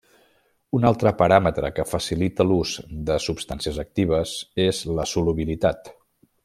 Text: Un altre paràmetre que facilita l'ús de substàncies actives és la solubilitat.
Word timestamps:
Un 0.77 0.87
altre 0.89 1.11
paràmetre 1.19 1.69
que 1.79 1.85
facilita 1.91 2.47
l'ús 2.53 2.73
de 3.11 3.21
substàncies 3.29 3.81
actives 3.87 4.35
és 4.69 4.85
la 5.01 5.11
solubilitat. 5.17 5.97